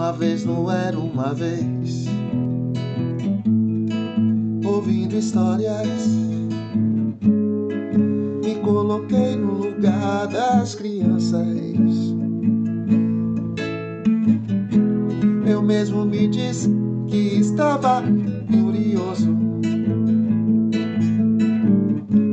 Uma 0.00 0.12
vez 0.12 0.46
não 0.46 0.70
era 0.70 0.98
uma 0.98 1.34
vez, 1.34 2.06
ouvindo 4.64 5.14
histórias, 5.14 6.06
me 8.42 8.54
coloquei 8.62 9.36
no 9.36 9.58
lugar 9.58 10.26
das 10.28 10.74
crianças. 10.74 11.46
Eu 15.46 15.60
mesmo 15.60 16.06
me 16.06 16.28
disse 16.28 16.70
que 17.06 17.38
estava 17.38 18.02
curioso. 18.50 19.36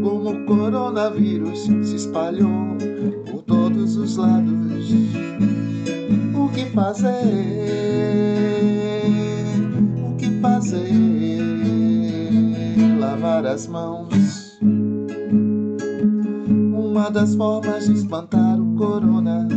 Como 0.02 0.30
o 0.30 0.46
coronavírus 0.46 1.64
se 1.64 1.96
espalhou 1.98 2.78
por 3.30 3.42
todos 3.42 3.98
os 3.98 4.16
lados 4.16 4.90
o 6.34 6.50
que 6.50 6.66
fazer? 6.68 7.17
Fazer? 10.68 11.40
Lavar 13.00 13.46
as 13.46 13.68
mãos. 13.68 14.60
Uma 16.74 17.10
das 17.10 17.36
formas 17.36 17.86
de 17.86 17.94
espantar 17.94 18.60
o 18.60 18.76
corona. 18.76 19.48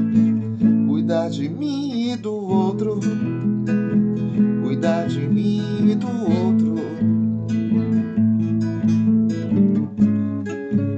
Cuidar 0.89 1.29
de 1.31 1.49
mim 1.49 2.13
e 2.13 2.17
do 2.17 2.33
outro. 2.33 3.01
Cuidar 4.63 5.09
de 5.09 5.27
mim 5.27 5.91
e 5.91 5.95
do 5.97 6.07
outro. 6.07 6.75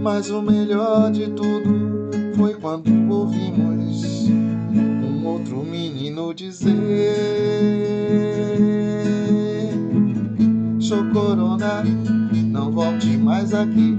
Mas 0.02 0.30
o 0.30 0.42
melhor 0.42 1.10
de 1.10 1.30
tudo 1.30 2.10
foi 2.36 2.54
quando 2.54 2.90
ouvimos 3.10 4.28
um 4.28 5.26
outro 5.26 5.64
menino 5.64 6.34
dizer: 6.34 6.72
Show 10.92 11.10
Corona, 11.10 11.82
não 12.50 12.70
volte 12.70 13.16
mais 13.16 13.54
aqui. 13.54 13.96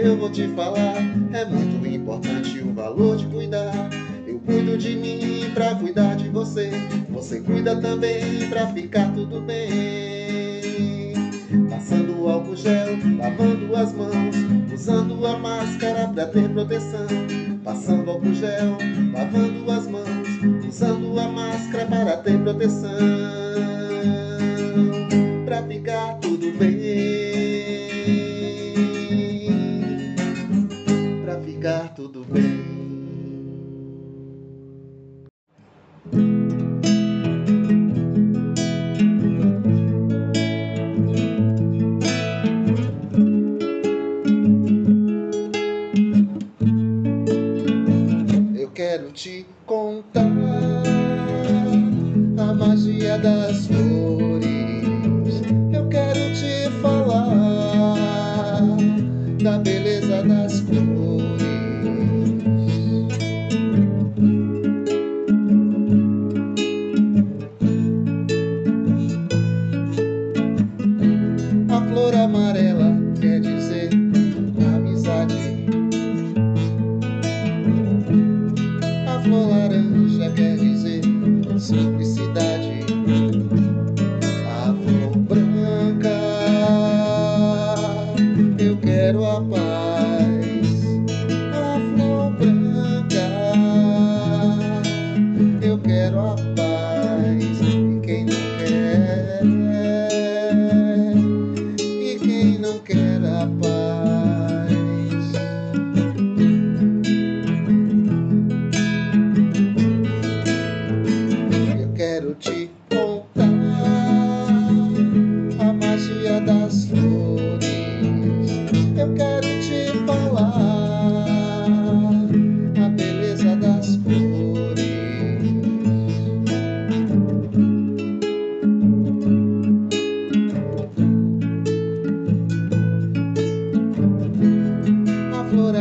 eu 0.00 0.16
vou 0.16 0.30
te 0.30 0.48
falar. 0.48 0.96
É 1.32 1.44
muito 1.44 1.86
importante 1.86 2.58
o 2.60 2.72
valor 2.72 3.16
de 3.16 3.26
cuidar. 3.26 3.90
Eu 4.26 4.38
cuido 4.40 4.76
de 4.78 4.96
mim 4.96 5.50
pra 5.54 5.74
cuidar 5.74 6.16
de 6.16 6.28
você. 6.28 6.70
Você 7.10 7.40
cuida 7.40 7.76
também 7.76 8.48
pra 8.48 8.66
ficar 8.68 9.12
tudo 9.12 9.40
bem. 9.40 11.12
Passando 11.68 12.28
álcool 12.28 12.56
gel, 12.56 12.96
lavando 13.18 13.76
as 13.76 13.92
mãos, 13.92 14.36
usando 14.72 15.26
a 15.26 15.38
máscara 15.38 16.08
pra 16.08 16.26
ter 16.26 16.48
proteção. 16.50 17.06
Passando 17.64 18.10
álcool 18.10 18.34
gel, 18.34 18.78
lavando 19.12 19.70
as 19.70 19.86
mãos, 19.86 20.66
usando 20.66 21.18
a 21.18 21.28
máscara 21.28 21.86
para 21.86 22.16
ter 22.18 22.38
proteção. 22.40 23.79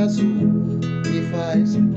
azul 0.09 0.50
me 1.11 1.21
faz 1.31 1.88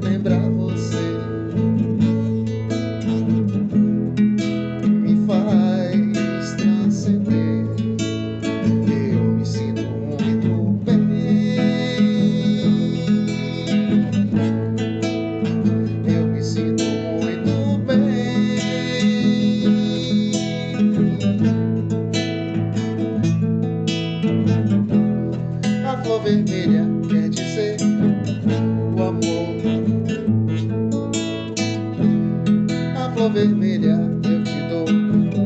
flor 33.22 33.30
vermelha 33.30 34.00
eu 34.24 34.42
te 34.42 34.60
dou, 34.68 34.84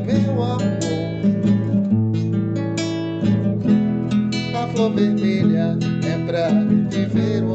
meu 0.07 0.43
amor. 0.43 0.63
A 4.55 4.67
flor 4.69 4.93
vermelha 4.93 5.77
é 6.07 6.27
pra 6.27 6.49
viver 6.91 7.46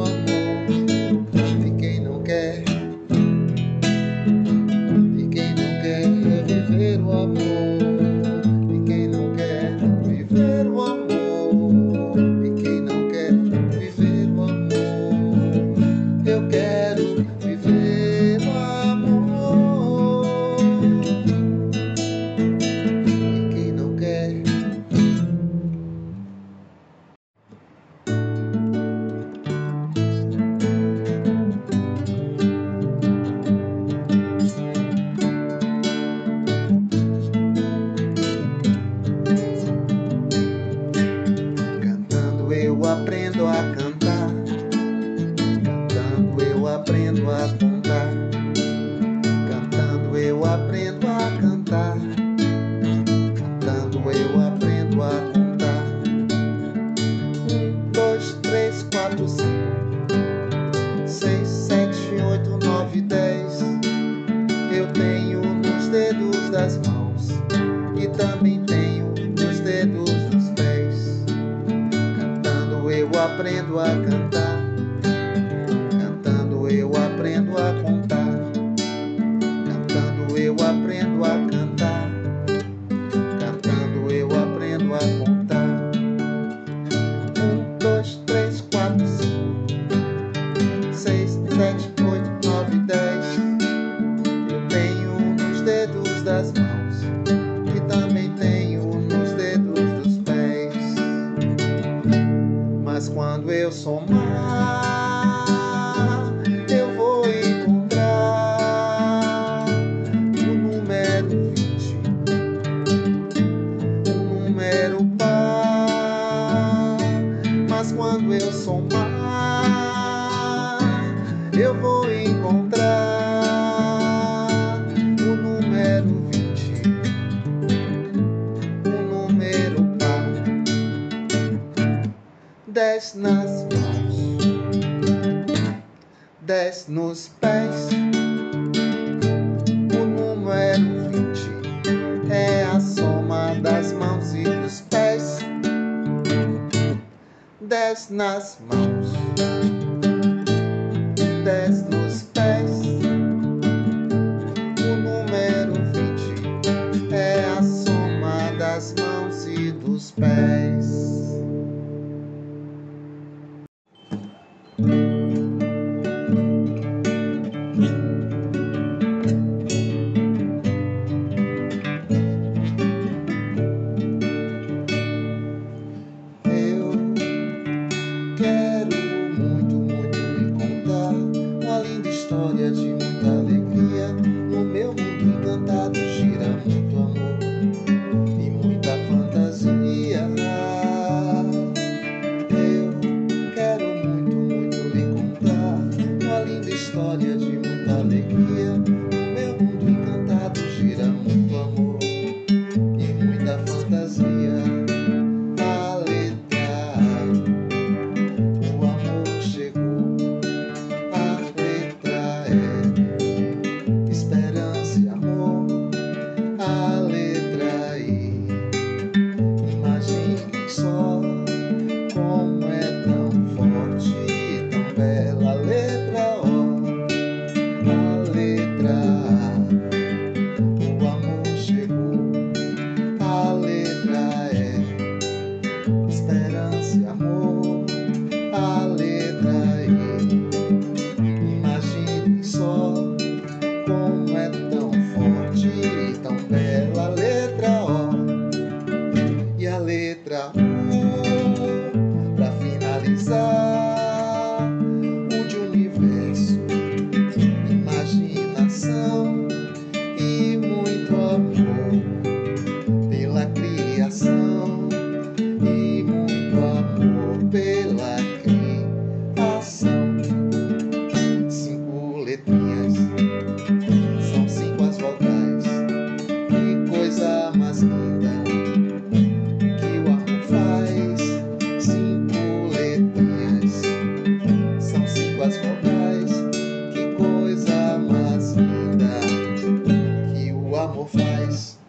eyes. 291.41 291.80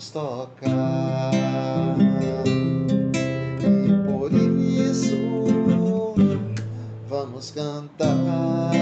nos 0.00 0.10
toca. 0.10 0.66
E 3.60 4.10
por 4.10 4.32
isso 4.32 5.44
vamos 7.06 7.50
cantar. 7.50 8.72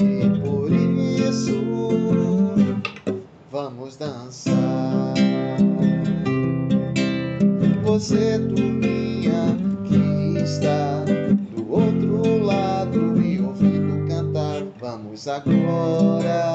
E 0.00 0.38
por 0.38 0.72
isso 0.72 1.60
vamos 3.50 3.96
dançar. 3.96 5.14
Você 7.82 8.38
tu 8.38 8.62
minha 8.62 9.56
que 9.88 10.38
está 10.38 11.04
do 11.56 11.68
outro 11.68 12.44
lado 12.44 13.20
e 13.20 13.40
ouvindo 13.40 14.06
cantar. 14.06 14.62
Vamos 14.78 15.26
agora. 15.26 16.53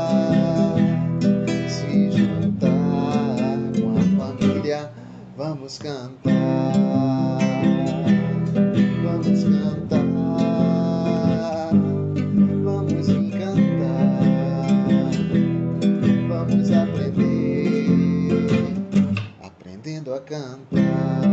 Vamos 5.60 5.78
cantar, 5.78 6.34
vamos 9.04 9.44
cantar, 9.44 10.06
vamos 12.64 13.10
encantar, 13.10 14.22
vamos 16.30 16.72
aprender, 16.72 17.98
aprendendo 19.44 20.16
a 20.16 20.24
cantar. 20.24 21.28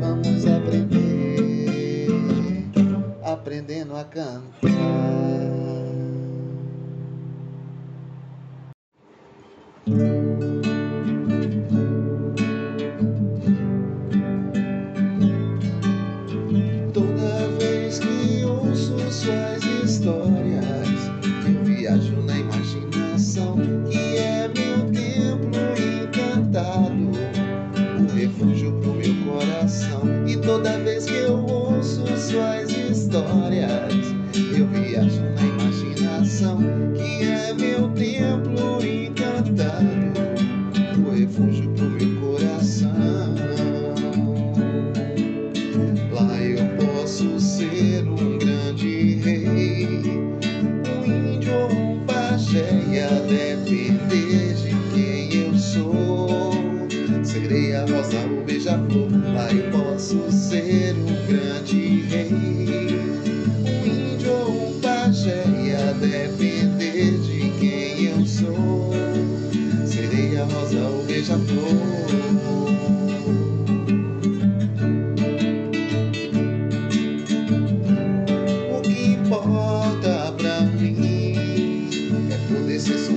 Vamos 0.00 0.46
aprender, 0.46 2.10
aprendendo 3.24 3.96
a 3.96 4.04
cantar. 4.04 4.73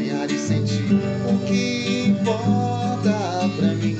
sonhar 0.07 0.31
e 0.31 0.39
sentir 0.39 0.85
o 1.27 1.37
que 1.45 2.07
importa 2.07 3.49
pra 3.57 3.73
mim. 3.73 3.97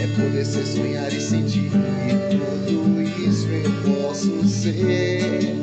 É 0.00 0.06
poder 0.06 0.46
ser, 0.46 0.64
sonhar 0.64 1.12
e 1.12 1.20
sentir, 1.20 1.70
e 2.08 2.36
tudo 2.66 3.02
isso 3.02 3.48
eu 3.48 3.70
posso 3.82 4.48
ser. 4.48 5.56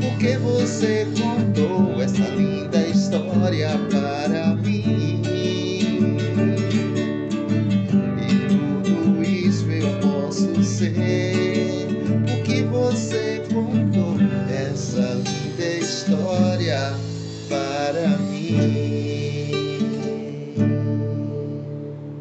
Porque 0.00 0.38
você 0.38 1.06
contou 1.18 2.00
essa 2.00 2.26
linha. 2.30 2.55